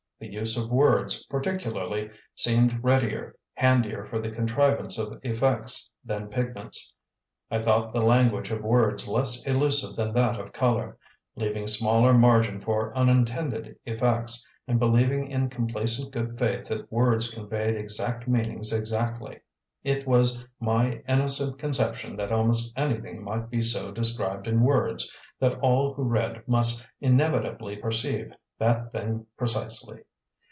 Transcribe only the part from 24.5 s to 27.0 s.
words that all who read must